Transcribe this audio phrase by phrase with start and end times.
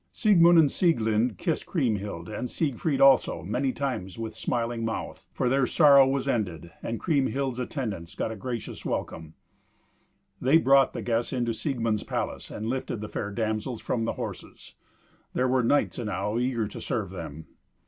[0.11, 5.67] Siegmund and Sieglind kissed Kriemhild, and Siegfried also, many times with smiling mouth for their
[5.67, 9.35] sorrow was ended; and Kriemhild's attendants got a gracious welcome.
[10.41, 14.73] They brought the guests into Siegmund's palace, and lifted the fair damsels from the horses.
[15.35, 17.45] There were knights enow eager to serve them.